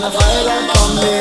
[0.00, 1.19] wanna fight back on me.